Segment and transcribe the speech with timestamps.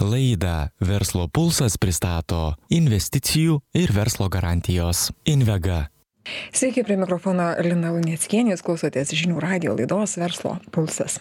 [0.00, 5.88] Laidą Verslo pulsas pristato investicijų ir verslo garantijos Invega.
[6.52, 11.16] Sveiki, prie mikrofono Lina Lunieckienė, jūs klausotės žinių radio laidos Verslo pulsas.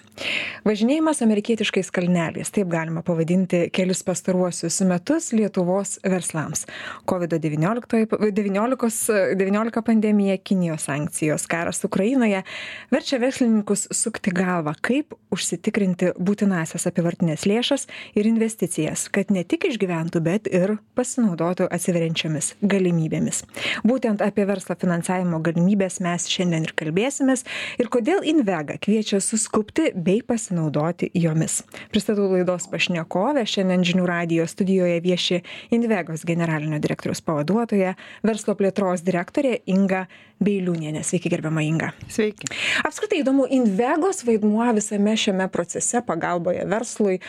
[0.68, 6.66] Važinėjimas amerikietiškais kalneliais, taip galima pavadinti kelis pastaruosius metus Lietuvos verslams.
[7.08, 12.44] COVID-19 pandemija, Kinijos sankcijos, karas Ukrainoje
[12.92, 17.88] verčia verslininkus sukti galvą, kaip užsitikrinti būtinasias apivartinės lėšas
[18.20, 23.48] ir investicijas, kad ne tik išgyventų, bet ir pasinaudotų atsiveriančiamis galimybėmis.
[23.88, 27.44] Būtent apie verslo finansavimą finansavimo galimybes mes šiandien ir kalbėsimės
[27.78, 31.60] ir kodėl Invega kviečia suskupti bei pasinaudoti jomis.
[31.94, 35.42] Pristatau laidos pašnekovę, šiandien žinių radio studijoje vieši
[35.78, 37.94] Invegos generalinio direktoriaus pavaduotoja,
[38.26, 40.08] verslo plėtros direktorė Inga
[40.42, 41.04] Beiliūnienė.
[41.06, 41.94] Sveiki, gerbiama Inga.
[42.10, 42.50] Sveiki.
[42.88, 47.20] Apskritai įdomu, Invegos vaidmuo visame šiame procese pagalboje verslui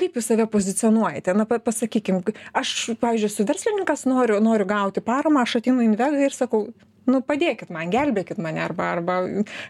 [0.00, 2.22] kaip jūs save pozicionuojate na pa pasakykim
[2.56, 6.68] aš pavyzdžiui esu verslininkas noriu noriu gauti paramą aš ateinu į invegą ir sakau
[7.08, 9.20] nu padėkit man gelbėkit mane arba arba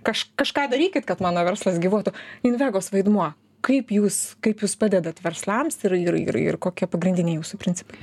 [0.06, 2.14] kaž kažką darykit kad mano verslas gyvuotų.
[2.46, 3.32] Invegos vaidmuo.
[3.66, 8.00] Kaip jūs kaip jūs padedat verslams ir ir ir ir kokie pagrindiniai jūsų principai?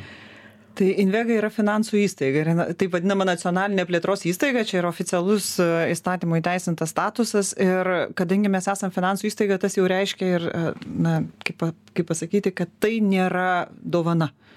[0.77, 5.65] Tai Invega yra finansų įstaiga, yra taip vadinama nacionalinė plėtros įstaiga, čia yra oficialus e,
[5.95, 11.15] įstatymų įteisintas statusas ir kadangi mes esame finansų įstaiga, tas jau reiškia ir, e, na,
[11.41, 11.65] kaip,
[11.97, 14.29] kaip pasakyti, kad tai nėra dovana.
[14.29, 14.47] Mhm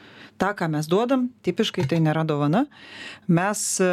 [0.40, 2.64] tą ką mes duodam tipiškai tai nėra dovana.
[3.30, 3.90] Mes e,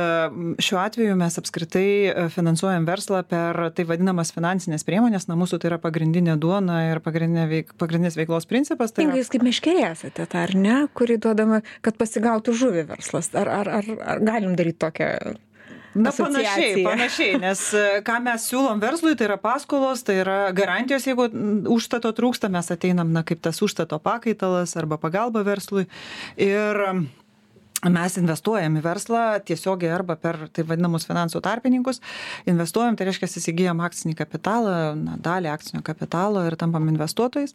[0.64, 5.72] šiuo atveju mes apskritai e, finansuojam verslą per taip vadinamas finansines priemones na mūsų tai
[5.74, 8.96] yra pagrindinė duona ir pagrindinė veik pagrindinis veiklos principas.
[8.96, 13.34] Tai yra jūs kaip meškerė esate ar ne kuri duodama kad pasigautų žuvį verslas.
[13.38, 15.38] Ar ar ar ar galim daryt tokią
[15.98, 21.08] Na panašiai, panašiai, nes e, ką mes siūlom verslui, tai yra paskolos, tai yra garantijos,
[21.10, 21.28] jeigu
[21.74, 25.88] užstato trūksta, mes ateinam, na, kaip tas užstato pakaitalas arba pagalba verslui.
[26.38, 26.84] Ir
[27.86, 32.02] mes investuojam į verslą tiesiogiai arba per taip vadinamus finansų tarpininkus.
[32.50, 37.54] Investuojam, tai reiškia, įsigijam akcinį kapitalą, na, dalį akcinio kapitalo ir tampam investuotojais.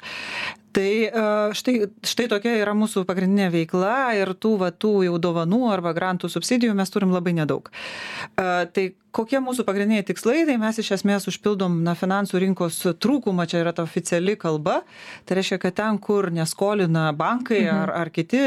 [0.73, 1.11] Tai e,
[1.59, 1.75] štai,
[2.07, 6.77] štai tokia yra mūsų pagrindinė veikla ir tų, va, tų jau dovanų arba grantų subsidijų
[6.79, 7.69] mes turim labai nedaug.
[7.69, 13.47] E, tai kokie mūsų pagrindiniai tikslai, tai mes iš esmės užpildom na, finansų rinkos trūkumą,
[13.51, 14.81] čia yra ta oficiali kalba.
[15.29, 17.83] Tai reiškia, kad ten, kur neskolina bankai mhm.
[17.85, 18.41] ar, ar kiti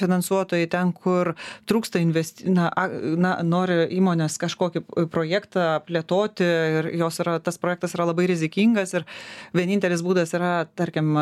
[0.00, 1.34] finansuotojai, ten, kur
[1.70, 2.50] trūksta investi...
[2.52, 2.68] na,
[3.16, 9.08] na, nori įmonės kažkokį projektą plėtoti ir jos yra, tas projektas yra labai rizikingas ir
[9.56, 11.16] vienintelis būdas yra, tarkim,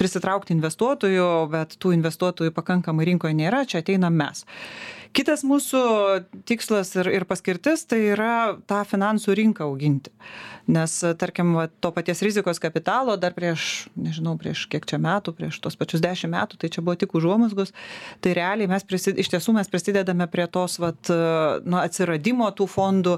[0.00, 4.44] prisitraukti investuotojų, bet tų investuotojų pakankamai rinkoje nėra, čia ateinam mes.
[5.16, 5.80] Kitas mūsų
[6.48, 10.12] tikslas ir, ir paskirtis tai yra tą finansų rinką auginti.
[10.68, 15.62] Nes, tarkim, va, to paties rizikos kapitalo dar prieš, nežinau, prieš kiek čia metų, prieš
[15.64, 17.72] tos pačius dešimt metų, tai čia buvo tik užuomasgos,
[18.20, 21.08] tai realiai mes prisid, iš tiesų mes prisidedame prie tos vat,
[21.64, 23.14] nu, atsiradimo tų fondų,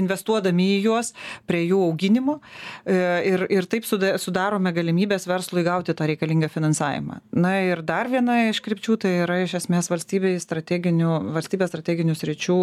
[0.00, 1.12] investuodami į juos,
[1.44, 2.96] prie jų auginimo e,
[3.34, 7.20] ir, ir taip sudarome galimybės verslui gauti tą reikalingą finansavimą.
[7.36, 12.58] Na ir dar viena iš krypčių tai yra iš esmės valstybės strateginių valstybės strateginių sričių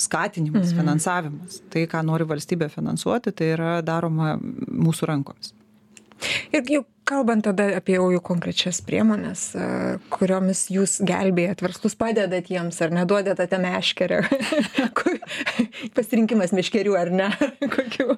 [0.00, 0.78] skatinimas, mhm.
[0.80, 1.60] finansavimas.
[1.72, 5.54] Tai, ką nori valstybė finansuoti, tai yra daroma mūsų rankomis.
[6.54, 9.50] Ir jau kalbant tada apie jau konkrečias priemones
[10.12, 14.22] kuriomis jūs gelbėjat verslus padedat jiems ar ne duodat tą meškerę
[15.96, 17.28] pasirinkimas meškerių ar ne
[17.74, 18.16] kokių.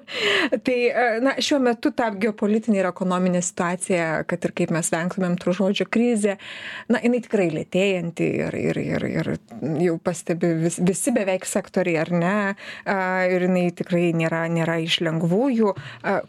[0.65, 0.77] Tai
[1.25, 5.87] na šiuo metu ta geopolitinė ir ekonominė situacija kad ir kaip mes vengtumėm tų žodžių
[5.91, 6.37] krizė
[6.91, 9.31] na jinai tikrai lėtėjanti ir ir ir ir
[9.83, 12.35] jau pastebi vis visi beveik sektoriai ar ne
[13.35, 15.75] ir jinai tikrai nėra nėra iš lengvųjų.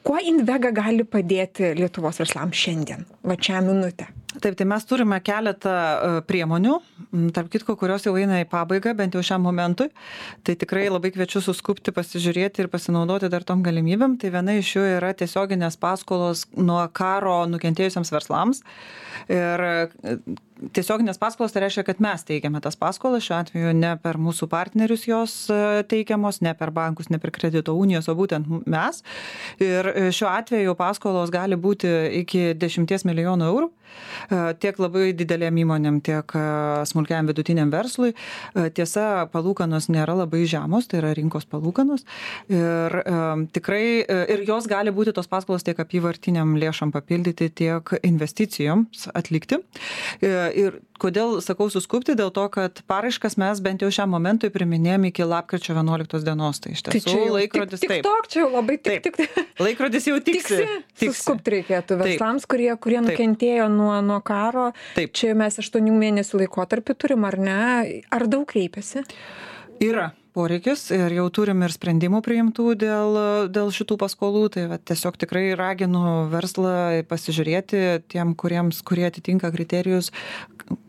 [0.07, 4.07] Kuo invega gali padėti lietuvos verslams šiandien vat šią minutę
[4.43, 6.77] taip tai mes turime keletą e, priemonių
[7.37, 9.89] tarp kitko kurios jau eina į pabaigą bent jau šiam momentui.
[10.47, 14.19] Tai tikrai labai kviečiu suskubti pasižiūrėti ir pasinaudoti dar tom galimybėm.
[14.21, 18.63] Tai viena iš jų yra tiesioginės paskolos nuo karo nukentėjusiems verslams.
[19.33, 20.11] Ir e,
[20.77, 25.07] tiesioginės paskolos tai reiškia kad mes teikiame tas paskolas šiuo atveju ne per mūsų partnerius
[25.09, 29.03] jos e, teikiamos ne per bankus ne per kredito unijas o būtent mes.
[29.63, 31.91] Ir šiuo atveju paskolos gali būti
[32.23, 33.73] iki dešimties milijonų eurų
[34.63, 36.45] tiek labai didelėm įmonėm, tiek e,
[36.89, 38.13] smulkiam vidutiniam verslui.
[38.13, 42.07] E, tiesa, palūkanos nėra labai žemos, tai yra rinkos palūkanos.
[42.53, 42.97] Ir
[43.55, 43.85] tikrai,
[44.33, 49.61] ir jos gali būti tos paskolos tiek apyvartiniam lėšam papildyti, tiek investicijoms atlikti.
[50.23, 55.27] Ir kodėl sakau suskubti, dėl to, kad paraiškas mes bent jau šiam momentui priminėjom iki
[55.29, 56.61] lapkričio 11 dienos.
[56.65, 58.03] Tai iš Tai tiesų jau laikrodis tik, taip.
[58.03, 59.17] tik tok, čia jau labai tik, Taip.
[59.17, 60.61] tik, Laikrodis jau tiksi.
[60.97, 61.13] tiksi.
[61.13, 63.11] Suskubti reikėtų verslams, kurie, kurie Taip.
[63.13, 64.71] nukentėjo nuo, nuo karo.
[64.99, 65.13] Taip.
[65.17, 67.59] Čia mes aštuonių mėnesių laikotarpį turim, ar ne?
[68.13, 69.05] Ar daug kreipiasi?
[69.85, 73.19] Yra poreikis ir jau turim ir sprendimų priimtų dėl,
[73.53, 74.45] dėl šitų paskolų.
[74.57, 80.13] Tai va, tiesiog tikrai raginu verslą pasižiūrėti tiem, kuriems, kurie atitinka kriterijus,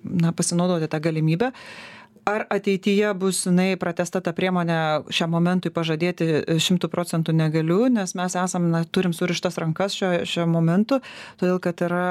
[0.03, 1.53] na, pasinaudoti tą galimybę.
[2.27, 4.77] Ar ateityje bus jinai pratesta ta priemonė
[5.15, 6.25] šiam momentui pažadėti
[6.59, 10.99] šimtų procentų negaliu, nes mes esam, na, turim surištas rankas šio, šio momentu,
[11.39, 12.09] todėl kad yra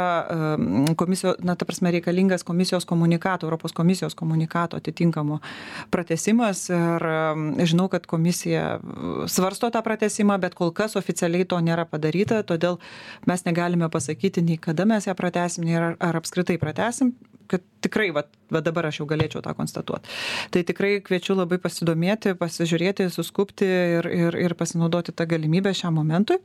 [0.97, 5.43] komisijos, na, ta prasme, reikalingas komisijos komunikato, Europos komisijos komunikato atitinkamo
[5.93, 8.79] pratesimas ir em, žinau, kad komisija
[9.29, 12.81] svarsto tą pratesimą, bet kol kas oficialiai to nėra padaryta, todėl
[13.29, 17.13] mes negalime pasakyti nei kada mes ją pratesim, nei ar, ar apskritai pratesim,
[17.51, 20.11] kad tikrai, va, va dabar aš jau galėčiau tą konstatuoti.
[20.55, 26.41] Tai tikrai kviečiu labai pasidomėti, pasižiūrėti, suskupti ir, ir, ir pasinaudoti tą galimybę šiam momentui.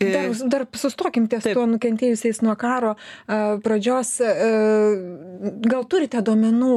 [0.00, 2.96] E, Dar, dar sustokim ties tuo nukentėjusiais nuo karo
[3.26, 4.16] pradžios.
[5.70, 6.76] Gal turite duomenų,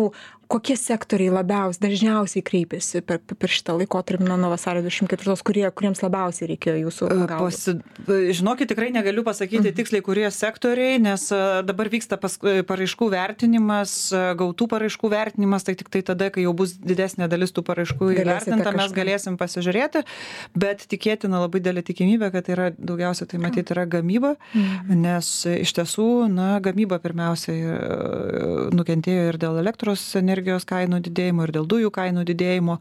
[0.53, 6.51] kokie sektoriai labiausiai, dažniausiai kreipiasi per, per šitą laikotarpį nuo vasario 24, kurie, kuriems labiausiai
[6.53, 7.57] reikėjo jūsų E, pagalbos?
[7.57, 8.33] Pasi...
[8.37, 12.37] Žinokit, tikrai negaliu pasakyti tiksliai, kurie sektoriai, nes e, dabar vyksta pas...
[12.45, 17.29] e, paraiškų vertinimas, e, gautų paraiškų vertinimas, tai tik tai tada, kai jau bus didesnė
[17.31, 20.03] dalis tų paraiškų įvertinta, mes galėsim pasižiūrėti,
[20.53, 24.35] bet tikėtina labai dėlė tikimybė, kad tai yra daugiausia tai matyti yra gamyba,
[24.89, 27.73] nes e, iš tiesų, na, gamyba pirmiausia e,
[28.75, 32.79] nukentėjo ir dėl elektros energijos kainų didėjimo, ir dėl dujų kainų didėjimo,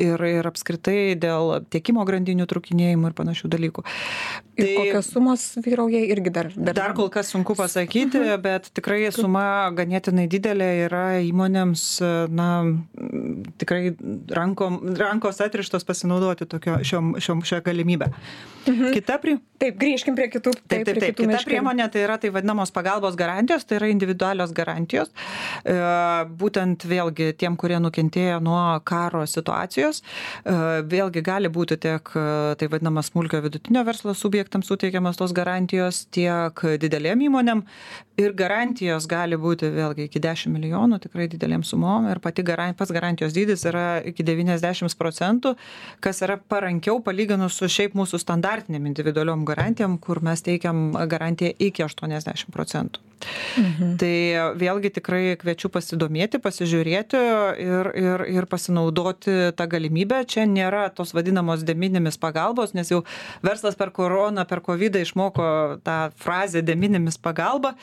[0.00, 3.84] ir, ir apskritai dėl tiekimo grandinių trukinėjimų ir panašių dalykų.
[4.60, 6.50] Ir kokios sumos vyrauja irgi dar.
[6.52, 11.84] Tai Dar kol kas sunku pasakyti, bet tikrai suma ganėtinai didelė yra įmonėms,
[12.28, 12.50] na,
[13.60, 13.94] tikrai
[14.36, 18.10] rankom, rankos atrištos pasinaudoti tokio, šiom, šiom, šią galimybę.
[18.68, 18.92] Mhm.
[18.96, 20.54] Kita, pri, Taip, grįžkim prie kitų.
[20.56, 21.10] Taip, taip, taip.
[21.12, 21.50] kitų Kita meškerių.
[21.50, 25.10] priemonė tai yra tai vadinamos pagalbos garantijos, tai yra individualios garantijos.
[25.68, 25.74] E,
[26.40, 30.56] Būtent vėlgi tiem, kurie nukentėjo nuo karo situacijos, e,
[30.90, 32.24] vėlgi gali būti tiek e,
[32.60, 37.64] tai vadinamas smulkio vidutinio verslo subjektams suteikiamas tos garantijos, tiek didelėm įmonėm.
[38.20, 42.08] Ir garantijos gali būti vėlgi iki 10 milijonų, tikrai didelėm sumom.
[42.10, 45.54] Ir pati garan, pats garantijos dydis yra iki 90 procentų,
[46.04, 51.86] kas yra parankiau palyginus su šiaip mūsų standartinėm individualiom garantijom, kur mes teikiam garantiją iki
[51.86, 53.00] 80 procentų.
[53.60, 53.96] Mhm.
[54.00, 54.14] Tai
[54.60, 60.22] vėlgi tikrai kviečiu pasidomėti, pasižiūrėti ir, ir, ir pasinaudoti tą galimybę.
[60.30, 63.02] Čia nėra tos vadinamos deminimis pagalbos, nes jau
[63.44, 65.46] verslas per koroną, per COVID išmoko
[65.86, 67.74] tą frazę deminimis pagalba.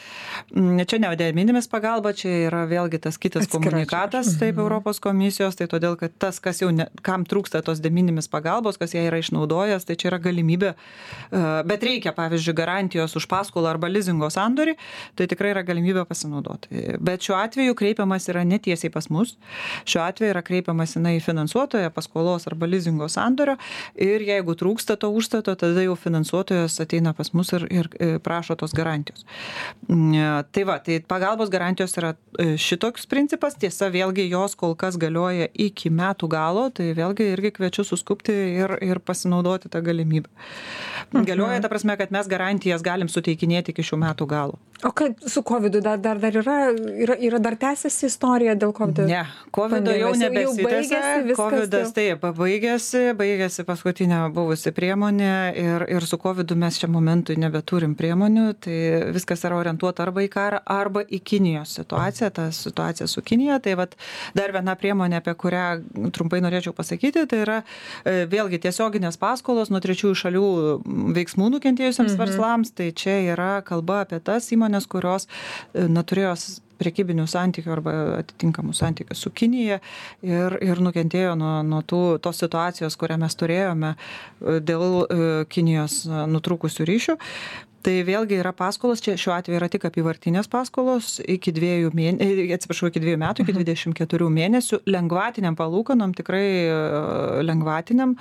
[0.55, 5.57] Mm, Čia ne deminimis pagalba, čia yra vėlgi tas kitas Atskira komunikatas, taip, Europos komisijos,
[5.59, 9.19] tai todėl, kad tas, kas jau, ne, kam trūksta tos deminimis pagalbos, kas ją yra
[9.21, 14.77] išnaudojęs, tai čia yra galimybė, e, bet reikia, pavyzdžiui, garantijos už paskolą arba lizingo sandorį,
[15.17, 16.97] tai tikrai yra galimybė pasinaudoti.
[17.03, 19.35] Bet šiuo atveju kreipiamas yra netiesiai pas mus,
[19.87, 23.57] šiuo atveju yra kreipiamas į finansuotoją paskolos arba lizingo sandorio
[23.93, 28.57] ir jeigu trūksta to užstato, tada jau finansuotojas ateina pas mus ir, ir e, prašo
[28.59, 29.25] tos garantijos.
[29.87, 34.97] Mm, Tai va, tai pagalbos garantijos yra e, šitoks principas, tiesa, vėlgi jos kol kas
[34.99, 40.31] galioja iki metų galo, tai vėlgi irgi kviečiu suskupti ir, ir pasinaudoti tą galimybę.
[41.27, 44.57] Galioja ta prasme, kad mes garantijas galim suteikinėti iki šių metų galo.
[44.85, 46.57] O kaip su COVID dar, dar, dar yra,
[47.01, 49.07] yra, yra dar tęsiasi istorija dėl COVID?
[49.09, 49.23] Ne,
[49.55, 50.99] COVID jau nebesitęsia.
[51.81, 51.93] jau?
[51.95, 58.45] taip, baigėsi, baigėsi paskutinė buvusi priemonė ir, ir su COVID mes šiam momentui nebeturim priemonių,
[58.61, 58.77] tai
[59.15, 63.57] viskas yra orientuota arba į karą, arba į Kinijos situaciją, ta situacija su Kinija.
[63.65, 63.97] Tai vat,
[64.37, 69.81] dar viena priemonė, apie kurią trumpai norėčiau pasakyti, tai yra e, vėlgi tiesioginės paskolos nuo
[69.81, 70.45] trečiųjų šalių
[71.17, 72.21] veiksmų nukentėjusiems mhm.
[72.21, 72.75] verslams.
[72.77, 75.27] Tai čia yra kalba apie tas įmonės, kurios
[75.73, 76.35] e, na, turėjo
[76.77, 79.79] priekybinių santykių arba atitinkamų santykių su Kinija
[80.21, 85.19] ir, ir nukentėjo nuo, nuo tų, tos situacijos, kurią mes turėjome e, dėl e,
[85.49, 87.17] Kinijos nutrūkusių ryšių.
[87.85, 92.89] Tai vėlgi yra paskolos, čia šiuo atveju yra tik apivartinės paskolos iki dviejų mėnesių, atsiprašau,
[92.91, 96.77] iki dviejų metų, iki 24 mėnesių, lengvatiniam palūkanom, tikrai e,
[97.47, 98.15] lengvatiniam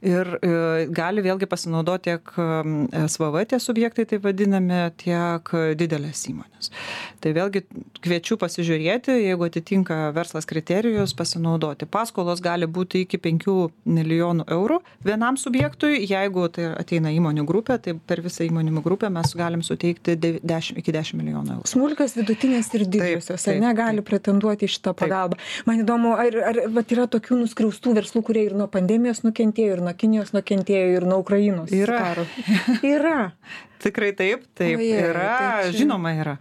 [0.00, 0.52] ir e,
[0.90, 2.46] gali vėlgi pasinaudoti tiek e,
[3.06, 6.72] SVV tie subjektai, tai vadinami, tiek didelės įmonės.
[7.22, 7.64] Tai vėlgi
[8.02, 11.86] kviečiu pasižiūrėti, jeigu atitinka verslas kriterijus, pasinaudoti.
[11.90, 13.48] Paskolos gali būti iki 5
[13.86, 19.10] milijonų eurų vienam subjektui, jeigu tai ateina įmonių grupė, tai per visą įmonių grupę grupę
[19.10, 21.66] mes galim suteikti 10, iki 10 milijonų eurų.
[21.70, 25.38] Smulkios, vidutinės ir didžiosios, ar negali pretenduoti į šitą pagalbą.
[25.38, 25.66] Taip.
[25.66, 29.82] Man įdomu, ar, ar vat, yra tokių nuskriaustų verslų, kurie ir nuo pandemijos nukentėjo, ir
[29.82, 31.72] nuo Kinijos nukentėjo, ir nuo Ukrainos.
[31.74, 32.02] Yra.
[32.06, 32.26] Karo.
[32.86, 33.18] yra.
[33.82, 34.78] Tikrai taip, taip.
[34.78, 35.78] Oje, yra, tai čia...
[35.82, 36.36] žinoma, yra.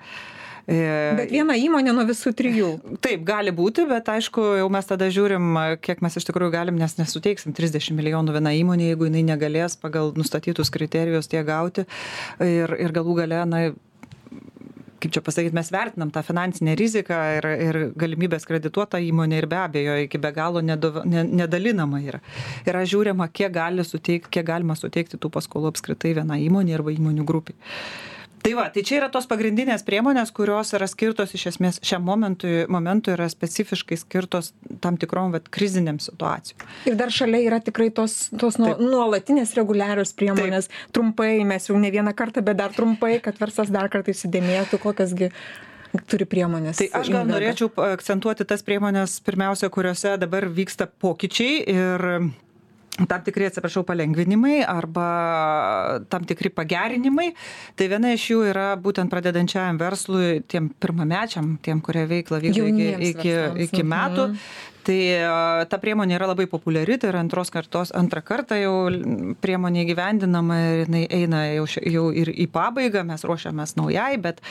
[0.70, 0.80] E,
[1.18, 2.72] bet viena įmonė nuo visų trijų.
[3.04, 6.98] Taip, gali būti, bet aišku, jau mes tada žiūrim, kiek mes iš tikrųjų galim, nes
[7.00, 11.88] nesuteiksim 30 milijonų vieną įmonę, jeigu jinai negalės pagal nustatytus kriterijus tie gauti.
[12.44, 13.64] Ir, ir galų gale, na,
[15.02, 19.58] kaip čia pasakyti, mes vertinam tą finansinę riziką ir, ir galimybės kredituotą įmonę ir be
[19.64, 22.22] abejo iki be galo nedov, ne, nedalinama yra.
[22.70, 27.26] Yra žiūrima, kiek, gali suteikti, kiek galima suteikti tų paskolų apskritai vieną įmonę arba įmonių
[27.26, 27.58] grupiai
[28.44, 32.66] tai va tai čia yra tos pagrindinės priemonės kurios yra skirtos iš esmės šiam momentui
[32.72, 34.52] momentui yra specifiškai skirtos
[34.84, 36.62] tam tikrom vat krizinėm situacijom.
[36.90, 40.72] Ir dar šalia yra tikrai tos tos nuo nuolatinės reguliarios priemonės.
[40.96, 45.16] Trumpai mes jau ne vieną kartą bet dar trumpai kad verslas dar kartą įsidėmėtų kokias
[45.18, 45.32] gi
[46.08, 46.80] turi priemonės.
[46.80, 52.08] Tai aš gal norėčiau akcentuoti tas priemonės, pirmiausia, kuriuose dabar vyksta pokyčiai ir
[53.00, 55.06] tam tikri, atsiprašau, palengvinimai arba
[56.12, 57.32] tam tikri pagerinimai.
[57.80, 62.90] Tai viena iš jų yra būtent pradedančiajam verslui, tiem pirmamečiam, tiem, kurie veiklą vykdo iki,
[63.14, 64.28] iki, iki metų.
[64.32, 64.70] Mhm.
[64.86, 65.00] Tai
[65.70, 68.76] ta priemonė yra labai populiari, tai yra antros kartos, antrą kartą jau
[69.44, 74.42] priemonė įgyvendinama ir jinai eina jau, jau ir į pabaigą, mes ruošiamės naujai, bet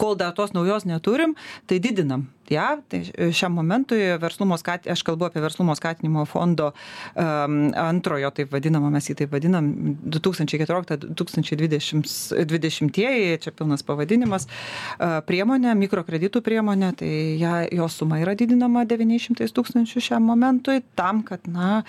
[0.00, 3.02] kol dar tos naujos neturim, tai didinam jav tai
[3.32, 9.08] šiam momentui verslumo skat aš kalbu apie verslumo skatinimo fondo um, antrojo taip vadinamo mes
[9.10, 9.68] jį taip vadinam
[10.00, 12.16] du tūkstančiai keturiolikta du tūkstančiai dvidešims
[12.48, 19.28] dvidešimtieji čia pilnas pavadinimas uh, priemonė mikrokreditų priemonė tai ją jos suma yra didinama devyniais
[19.28, 21.84] šimtais tūkstančių šiam momentui tam kad na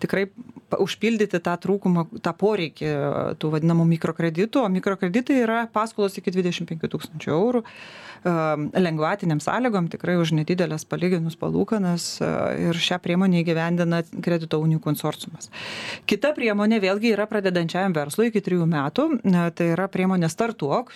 [0.00, 0.28] tikrai
[0.74, 2.88] užpildyti tą trūkumą tą poreikį
[3.38, 4.64] tų vadinamų mikrokreditų.
[4.64, 7.64] O mikrokreditai yra paskolos iki dvidešim penkių tūkstančių eurų
[8.24, 12.06] lengvatinėm sąlygom tikrai už nedideles palyginus palūkanas
[12.56, 15.50] ir šią priemonę įgyvendina kredito unijų konsorciumas.
[16.08, 19.06] Kita priemonė vėlgi yra pradedančiajam verslui iki trijų metų,
[19.58, 20.94] tai yra priemonė Startuok,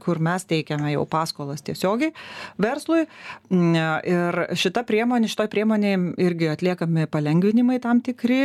[0.00, 2.14] kur mes teikiame jau paskolas tiesiogiai
[2.56, 3.04] verslui.
[3.52, 5.92] Ir šita priemonė, šitoj priemonė
[6.24, 8.40] irgi atliekami palengvinimai tam tikri,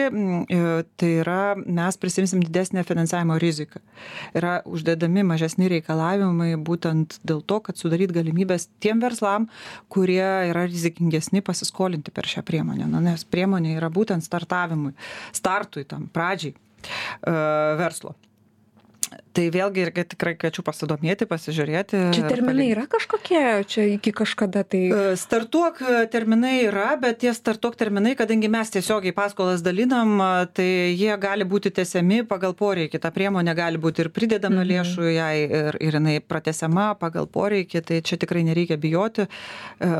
[0.99, 3.79] tai yra mes prisimsim didesnę finansavimo riziką.
[4.35, 9.47] Yra uždedami mažesni reikalavimai būtent dėl to, kad sudaryt galimybes tiem verslam,
[9.93, 12.89] kurie yra rizikingesni pasiskolinti per šią priemonę.
[12.91, 14.95] Na, nes priemonė yra būtent startavimui,
[15.35, 17.35] startui tam pradžiai e,
[17.79, 18.17] verslo
[19.37, 23.41] tai vėlgi irgi tikrai kviečiu pasidomėti pasižiūrėti čia terminai yra kažkokie?
[23.69, 28.73] Čia iki kažkada tai e, startuok e, terminai yra bet tie startuok terminai kadangi mes
[28.73, 30.17] tiesiogiai paskolas dalinam
[30.57, 30.67] tai
[30.97, 33.01] jie gali būti tęsiami pagal poreikį.
[33.03, 34.69] Ta priemonė gali būti ir pridedama mhm.
[34.71, 39.27] lėšų jai ir ir jinai pratęsiama pagal poreikį tai čia tikrai nereikia bijoti.
[39.27, 39.91] E,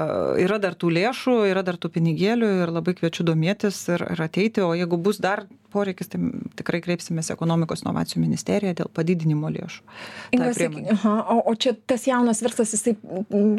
[0.48, 4.66] yra dar tų lėšų yra dar tų pinigėlių ir labai kviečiu domėtis ir ir ateiti.
[4.66, 6.22] O jeigu bus dar poreikis tai
[6.58, 9.82] tikrai kreipsimės ekonomikos inovacijų ministeriją dėl padidinimo lėšų.
[10.36, 12.96] Inga, saky, aha, o, o čia tas jaunas verslas, jisai,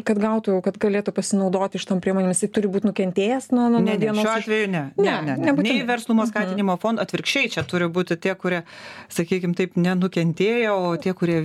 [0.05, 3.93] kad gautų, kad galėtų pasinaudoti iš tom priemonėmis, jisai turi būti nukentėjęs nuo, nuo ne,
[3.93, 4.23] ne, vienos.
[4.23, 4.83] Šiuo atveju ne.
[4.97, 5.53] Ne, ne, ne.
[5.53, 5.65] ne.
[5.65, 6.31] Nei verslumo mhm.
[6.31, 6.81] skatinimo -huh.
[6.81, 8.63] fondo, atvirkščiai čia turi būti tie, kurie,
[9.09, 11.39] sakykime, taip nenukentėjo, o tie, kurie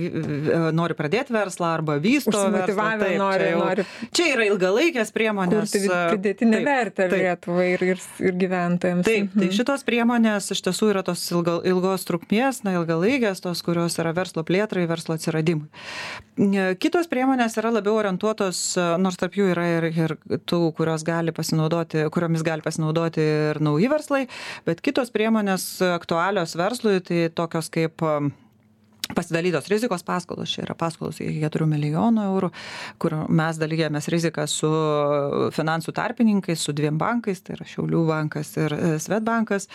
[0.75, 2.45] nori pradėti verslą arba vysto.
[2.55, 3.85] Motyvavę nori, čia, jau, nori.
[4.15, 5.75] Čia yra ilgalaikės priemonės.
[5.85, 9.05] Pridėtinė vertė Lietuvai ir, ir, ir gyventojams.
[9.07, 9.55] Taip, tai mhm.
[9.57, 14.43] šitos priemonės iš tiesų yra tos ilga, ilgos trukmės, na, ilgalaikės, tos, kurios yra verslo
[14.47, 15.67] plėtrai, verslo atsiradimui.
[16.81, 18.61] Kitos priemonės yra labiau orientuotos,
[19.01, 20.15] nors tarp jų yra ir, ir
[20.47, 20.61] tų,
[21.07, 21.35] gali
[22.11, 24.25] kuriomis gali pasinaudoti ir nauji verslai,
[24.67, 28.03] bet kitos priemonės aktualios verslui, tai tokios kaip
[29.13, 32.51] pasidalytos rizikos paskolos, čia yra paskolos iki 4 milijonų eurų,
[33.01, 34.71] kur mes dalyjamės riziką su
[35.55, 39.69] finansų tarpininkais, su dviem bankais, tai yra Šiaulių bankas ir Svetbankas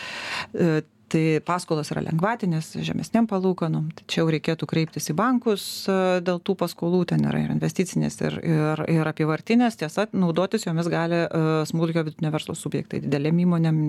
[1.11, 6.55] tai paskolos yra lengvatinės žemesnėm palūkanom čia jau reikėtų kreiptis į bankus e, dėl tų
[6.61, 9.77] paskolų ten yra ir investicinės ir ir ir apyvartinės.
[9.79, 11.29] Tiesa naudotis jomis gali e,
[11.69, 13.01] smulkio vidutinio verslo subjektai.
[13.05, 13.81] Didelėm įmonėm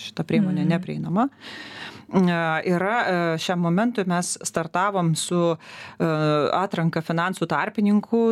[0.00, 0.72] šita priemonė mhm.
[0.74, 1.28] neprieinama.
[1.28, 2.38] E,
[2.72, 2.96] yra
[3.40, 5.40] šiam momentui mes startavom su
[5.98, 8.22] atranka finansų tarpininkų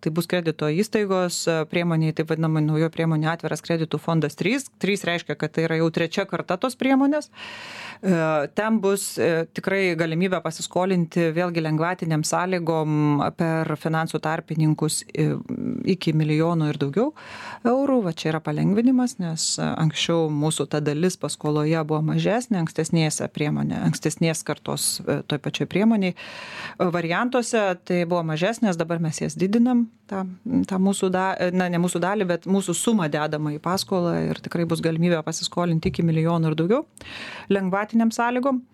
[0.00, 4.68] tai bus kredito įstaigos priemonė taip vadinama naujoji priemonė atviras kreditų fondas trys.
[4.82, 7.30] Trys reiškia kad tai yra jau trečia karta tos priemonės
[8.56, 9.06] Ten bus
[9.54, 17.10] tikrai galimybė pasiskolinti vėlgi lengvatiniam sąlygom per finansų tarpininkus iki milijonų ir daugiau
[17.68, 18.00] eurų.
[18.06, 24.44] Va čia yra palengvinimas, nes anksčiau mūsų ta dalis paskoloje buvo mažesnė, ankstesnėse priemonė, ankstesnės
[24.48, 24.88] kartos
[25.28, 26.16] toj pačioj priemoniai
[26.78, 30.24] variantuose tai buvo mažesnės, dabar mes jas didinam, tą,
[30.68, 34.66] tą mūsų, da, na ne mūsų dalį, bet mūsų sumą dedamą į paskolą ir tikrai
[34.68, 36.82] bus galimybė pasiskolinti iki milijonų ir daugiau
[37.60, 38.64] lengvatiniam sąlygom.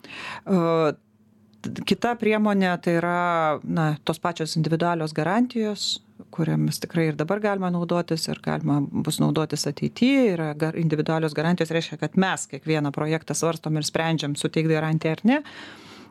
[1.87, 3.21] Kita priemonė tai yra
[3.67, 5.97] na, tos pačios individualios garantijos,
[6.35, 10.29] kuriamis tikrai ir dabar galima naudotis ir galima bus naudotis ateityje.
[10.35, 15.41] Yra individualios garantijos reiškia, kad mes kiekvieną projektą svarstom ir sprendžiam suteikti garantiją ar ne.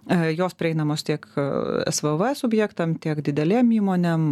[0.06, 1.48] E, jos prieinamos tiek e,
[1.92, 4.28] SVV subjektam, tiek didelėm įmonėm.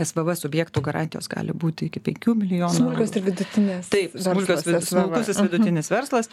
[0.00, 2.76] SVV subjektų garantijos gali būti iki 5 milijonų.
[2.78, 3.90] Smulkios ir vidutinės.
[3.92, 5.50] Taip, smulkios, smulkusis mhm.
[5.50, 6.30] vidutinis verslas.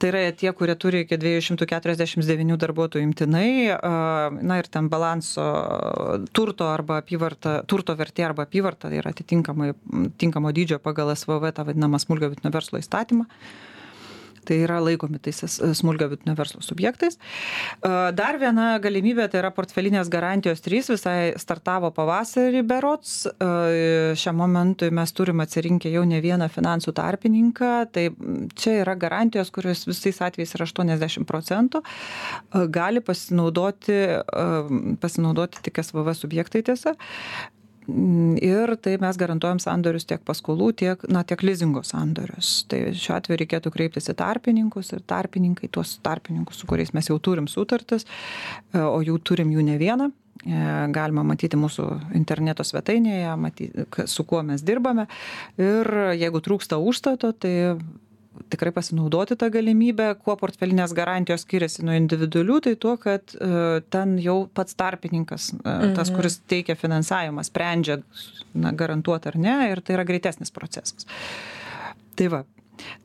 [0.00, 3.48] Tai yra tie, kurie turi iki 249 darbuotojų imtinai.
[4.40, 5.44] Na ir ten balanso
[6.32, 9.74] turto arba apyvarta, turto vertė arba apyvarta yra atitinkamai
[10.20, 13.28] tinkamo dydžio pagal SVV, tą vadinamą smulkio vidutinio verslo įstatymą
[14.46, 15.38] tai yra laikomi tais
[15.78, 17.18] smulkio vidutinio verslo subjektais.
[17.82, 23.14] Dar viena galimybė tai yra portfelinės garantijos 3, visai startavo pavasarį berots.
[24.18, 28.08] Šiam momentui mes turim atsirinkę jau ne vieną finansų tarpininką, tai
[28.58, 31.82] čia yra garantijos, kurios visais atvejais yra 80 procentų,
[32.74, 33.98] gali pasinaudoti,
[35.02, 36.96] pasinaudoti tik SVV subjektai tiesa.
[37.88, 42.62] Mm, ir tai mes garantuojam sandorius tiek paskolų, tiek, na, tiek lizingo sandorius.
[42.70, 47.18] Tai šiuo atveju reikėtų kreiptis į tarpininkus ir tarpininkai, tuos tarpininkus, su kuriais mes jau
[47.18, 48.06] turim sutartis,
[48.70, 50.12] e, o jų turim jų ne vieną.
[50.42, 50.62] E,
[50.94, 55.08] galima matyti mūsų interneto svetainėje, matyti, su kuo mes dirbame.
[55.58, 57.54] Ir jeigu trūksta užstato, tai
[58.52, 64.16] tikrai pasinaudoti tą galimybę kuo portfelinės garantijos skiriasi nuo individualių tai tuo kad e, ten
[64.22, 65.60] jau pats tarpininkas e,
[65.96, 66.16] tas mhm.
[66.16, 68.00] kuris teikia finansavimą sprendžia
[68.54, 71.08] na garantuot ar ne ir tai yra greitesnis procesas
[72.16, 72.44] tai va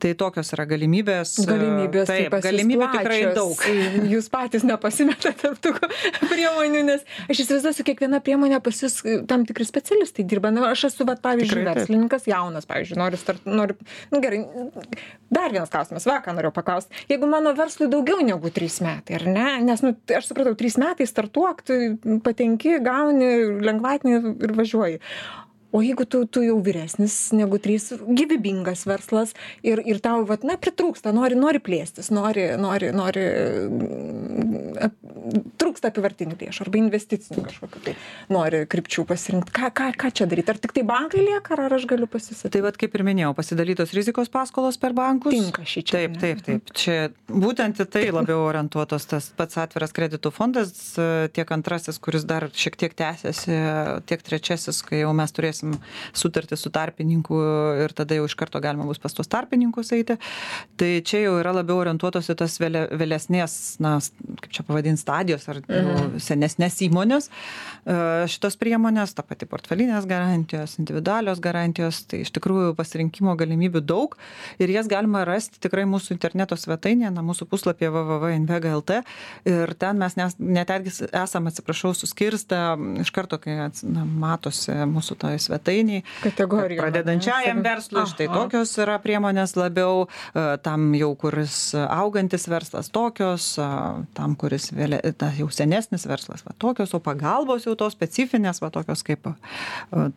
[0.01, 1.33] Tai tokios yra galimybės.
[1.47, 3.61] Galimybės, taip, taip galimybė tikrai daug.
[4.11, 5.73] Jūs patys nepasimetate tarp tų
[6.29, 10.51] priemonių, nes aš įsivaizduosiu, kiekviena priemonė pas jūs tam tikri specialistai dirba.
[10.53, 12.33] Na, aš esu, va, pavyzdžiui, tikrai, verslininkas taip.
[12.33, 13.77] jaunas, pavyzdžiui, noriu start, noriu,
[14.13, 14.41] nu gerai,
[15.33, 17.05] dar vienas klausimas, va, ką noriu paklausti.
[17.11, 21.09] Jeigu mano verslui daugiau negu trys metai, ar ne, nes, nu, aš supratau, trys metai
[21.09, 21.81] startuok, tu
[22.25, 23.33] patenki, gauni
[23.65, 25.03] lengvatinį ir važiuoji
[25.71, 29.33] o jeigu tu tu jau vyresnis negu trys gyvybingas verslas
[29.63, 33.25] ir ir tau vat na pritrūksta nori nori plėstis nori nori nori
[35.77, 37.93] trūksta apyvartinių lėšų arba investicinių kažkokių tai
[38.33, 42.07] nori krypčių pasirinkt ką ką ką čia daryt ar tiktai bankai lieka ar aš galiu
[42.09, 45.33] pasisakyt tai vat kaip ir minėjau pasidalytos rizikos paskolos per bankus.
[45.35, 46.71] Tinka šičia taip taip taip.
[46.73, 50.73] Čia būtent į tai labiau orientuotas tas pats atviras kreditų fondas
[51.35, 53.59] tiek antrasis kuris dar šiek tiek tęsiasi
[54.09, 55.77] tiek trečiasis kai jau mes turėsim
[56.17, 57.37] sutartį su tarpininku
[57.83, 60.17] ir tada jau iš karto galima bus pas tuos tarpininkus eiti.
[60.77, 63.97] Tai čia jau yra labiau orientuotos į tas vėlesnės, na,
[64.41, 66.19] kaip čia pavadinti, stadijos ar mhm.
[66.23, 67.29] senesnės įmonės.
[67.87, 67.95] E,
[68.31, 74.17] šitos priemonės, ta pati portfelinės garantijos, individualios garantijos, tai iš tikrųjų pasirinkimo galimybių daug
[74.59, 78.99] ir jas galima rasti tikrai mūsų interneto svetainėje, na, mūsų puslapyje www.invega.lt
[79.47, 82.59] ir ten mes netgi esame, atsiprašau, suskirstę
[83.05, 86.03] iš karto, kai na, matosi mūsų toje svetainėj.
[86.25, 86.81] Kategorija.
[86.83, 93.53] Pradedančiajam verslui, štai tokios yra priemonės labiau, e, tam jau, kuris augantis verslas tokios,
[94.17, 98.71] tam, kuris vėlė, ta, jau senesnis verslas va, tokios, o pagalbos jau tos specifinės, va,
[98.73, 99.33] tokios kaip e,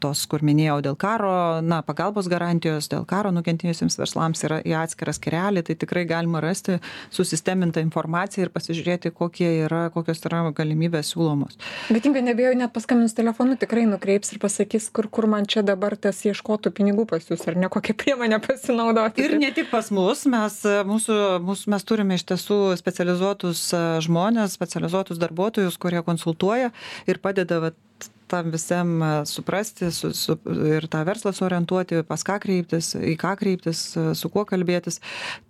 [0.02, 1.32] tos, kur minėjau dėl karo,
[1.64, 6.78] na, pagalbos garantijos dėl karo nukentėjusiems verslams yra į atskirą skirelį, tai tikrai galima rasti
[7.14, 11.58] susistemintą informaciją ir pasižiūrėti, kokie yra, kokios yra galimybės siūlomos.
[11.90, 15.96] Bet tinka nebėjau net paskambinus telefonu, tikrai nukreips ir pasakys, kur, kur man čia dabar
[16.00, 20.24] tas ieškotų pinigų pas jūs ar ne kokią priemonę pasinaudoti ir ne tik pas mus
[20.30, 20.56] mes
[20.88, 23.62] mūsų mūsų mes turime iš tiesų specializuotus
[24.04, 25.29] žmones specializuotus darbuotojus
[25.78, 26.70] kurie konsultuoja
[27.06, 30.36] ir padeda vat tam visam e, suprasti su, su,
[30.70, 35.00] ir tą verslą suorientuoti, pas ką kreiptis, į ką kreiptis, e, su kuo kalbėtis.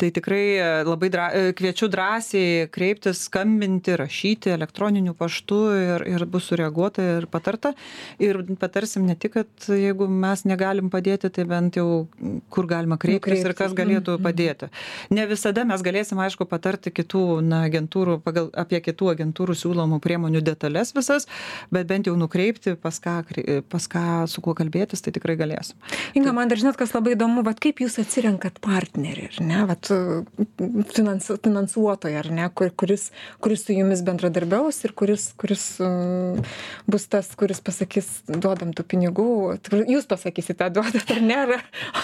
[0.00, 6.48] Tai tikrai e, labai dra, kviečiu drąsiai kreiptis, skambinti, rašyti elektroniniu paštu ir, ir bus
[6.50, 7.74] sureaguota ir patarta.
[8.22, 12.06] Ir patarsim ne tik, kad jeigu mes negalim padėti, tai bent jau
[12.50, 13.46] kur galima kreiptis, kreiptis.
[13.52, 14.24] ir kas galėtų mhm.
[14.26, 14.70] padėti.
[15.14, 20.42] Ne visada mes galėsim, aišku, patarti kitų na, agentūrų, pagal, apie kitų agentūrų siūlomų priemonių
[20.44, 21.28] detalės visas,
[21.74, 25.76] bet bent jau nukreipti rasti, pas ką, pas ką su kuo kalbėtis, tai tikrai galėsim.
[26.14, 29.90] Inga, man dar žinot, kas labai įdomu, vat, kaip jūs atsirenkat partnerį, ar ne, vat,
[30.94, 36.40] finans, finansuotoją, ar ne, kur, kuris, kuris su jumis bendradarbiaus ir kuris, kuris um,
[36.86, 41.40] bus tas, kuris pasakys, duodam tų pinigų, jūs pasakysite, duodat ar ne,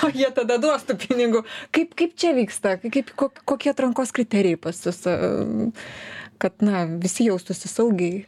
[0.02, 1.44] o jie tada duos tų pinigų.
[1.74, 5.02] Kaip, kaip čia vyksta, kaip, kokie atrankos kriterijai pas jūs?
[6.36, 8.26] Kad na, visi jaustųsi saugiai.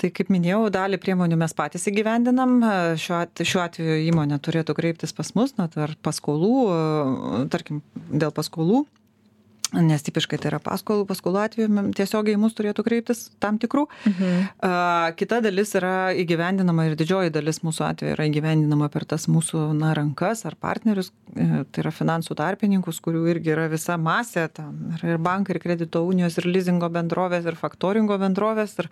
[0.00, 2.54] Tai kaip minėjau, dalį priemonių mes patys įgyvendinam.
[3.00, 6.54] Šiuo atveju, šiuo atveju įmonė turėtų kreiptis pas mus, na, ar paskolų,
[7.52, 8.86] tarkim, dėl paskolų
[9.76, 13.86] nes tipiškai tai yra paskolų, paskolų atveju tiesiogiai mus turėtų kreiptis tam tikrų.
[14.10, 14.48] Mhm.
[14.58, 19.70] Uh, kita dalis yra įgyvendinama ir didžioji dalis mūsų atveju yra įgyvendinama per tas mūsų
[19.78, 24.94] na, rankas ar partnerius, e, tai yra finansų tarpininkus, kurių irgi yra visa masė, tam
[24.96, 28.90] yra ir bankai, ir kredito unijos, ir leasingo bendrovės, ir faktoringo bendrovės, ir,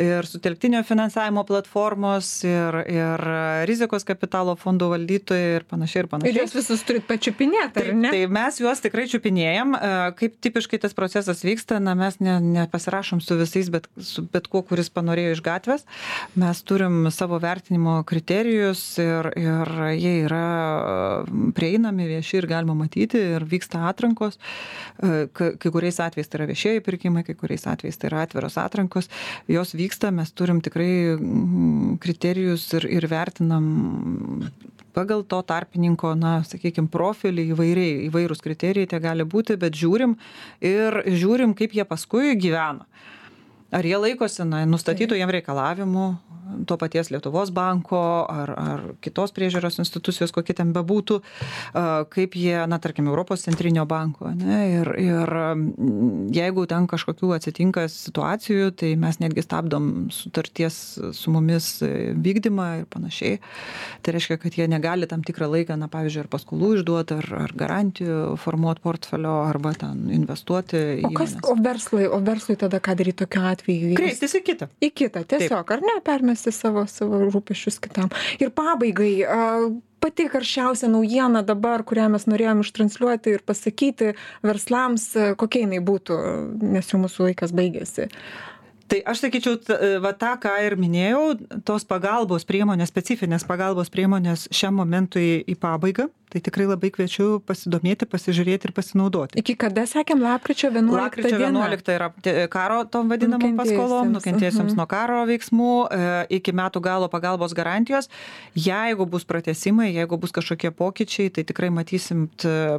[0.00, 3.24] ir sutelktinio finansavimo platformos, ir, ir
[3.70, 6.34] rizikos kapitalo fondų valdytojai ir panašiai ir panašiai.
[6.34, 8.12] Ir jūs visus turit pačiupinėti, ar ne?
[8.14, 9.76] Tai mes juos tikrai čiupinėjom.
[10.16, 14.62] Kaip tipiškai tas procesas vyksta, na, mes ne, nepasirašom su visais, bet su bet kuo,
[14.66, 15.86] kuris panorėjo iš gatvės.
[16.40, 20.44] Mes turim savo vertinimo kriterijus ir, ir jie yra
[21.56, 24.40] prieinami vieši ir galima matyti ir vyksta atrankos.
[25.00, 29.10] E, kai kuriais atvejais tai yra viešieji pirkimai, kai kuriais atvejais tai yra atviros atrankos.
[29.50, 30.90] Jos vyksta, mes turim tikrai
[32.02, 33.70] kriterijus ir, ir vertinam
[34.94, 40.16] pagal to tarpininko, na, sakykime, profilį įvairiai, įvairūs kriterijai tie gali būti, bet žiūrim
[40.64, 42.86] ir žiūrim, kaip jie paskui gyvena.
[43.70, 46.06] Ar jie laikosi na, nustatytų jiem reikalavimų,
[46.66, 51.20] to paties Lietuvos banko ar, ar kitos priežiūros institucijos, kokie ten bebūtų,
[52.12, 54.32] kaip jie, na, tarkim, Europos centrinio banko.
[54.36, 55.34] Ne, ir, ir
[56.34, 60.80] jeigu ten kažkokių atsitinka situacijų, tai mes netgi stabdom sutarties
[61.16, 63.40] su mumis vykdymą ir panašiai.
[64.04, 67.56] Tai reiškia, kad jie negali tam tikrą laiką, na, pavyzdžiui, ar paskolų išduoti, ar, ar
[67.64, 70.82] garantijų formuoti portfelio, arba ten investuoti.
[71.06, 73.59] O, kas, o, verslui, o verslui tada ką daryti tokiu atveju?
[73.64, 74.70] Kreiptis į kitą.
[74.82, 75.76] Į kitą, tiesiog, Taip.
[75.76, 79.12] ar ne, permesti savo savo rūpesčius kitam ir pabaigai
[80.00, 84.14] pati karščiausia naujiena dabar kurią mes norėjom ištransliuoti ir pasakyti
[84.46, 86.16] verslams kokia jinai būtų
[86.76, 88.08] nes jau mūsų laikas baigėsi
[88.90, 89.58] tai aš sakyčiau
[90.04, 91.24] va tą ką ir minėjau
[91.66, 98.06] tos pagalbos priemonės specifinės pagalbos priemonės šiam momentui į pabaigą tai tikrai labai kviečiu pasidomėti
[98.08, 99.38] pasižiūrėti ir pasinaudoti.
[99.40, 102.08] Iki kada sakėm lapkričio vienuoliktą lapkričio vienuoliktą yra
[102.52, 108.06] karo tom vadinamom paskolom nukentėjusiems nuo karo veiksmų e, iki metų galo pagalbos garantijos.
[108.54, 112.28] Jeigu bus pratęsimai jeigu bus kažkokie pokyčiai tai tikrai matysim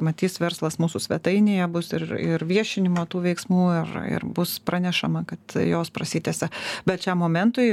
[0.04, 5.60] matys verslas mūsų svetainėje bus ir ir viešinimo tų veiksmų ir ir bus pranešama kad
[5.60, 6.50] jos prasitęsia
[6.90, 7.70] bet šiam momentui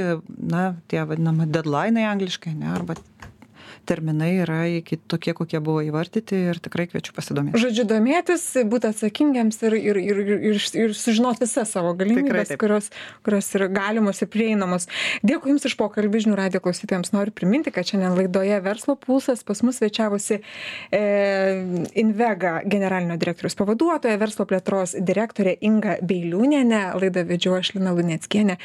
[0.55, 2.99] na tie vadinami dedlainai angliškai ane arba
[3.89, 7.61] terminai yra iki tokie, kokie buvo įvardyti ir tikrai kviečiu pasidomėti.
[7.63, 12.91] Žodžiu, domėtis, būti atsakingiams ir, ir, ir, ir, ir sužinoti visas savo galimybės, kurios,
[13.27, 14.89] kurios yra galimos ir prieinamos.
[15.27, 17.13] Dėkui Jums iš pokalbį, žinių radio klausytėjams.
[17.15, 20.41] Noriu priminti, kad šiandien laidoje Verslo pulsas pas mus svečiavosi
[20.93, 21.03] e,
[22.03, 28.59] Invega generalinio direktorius pavaduotoja, verslo plėtros direktorė Inga Beiliūnėne, laidą vedžiu aš Lina Luneckienė.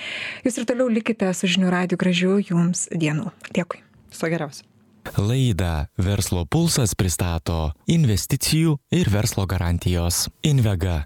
[0.46, 3.32] Jūs ir toliau likite su žinių radio gražių Jums dienų.
[3.56, 3.84] Dėkui.
[4.14, 4.73] Viso geriausio.
[5.18, 11.02] Laidą Verslo pulsas pristato investicijų ir verslo garantijos Invega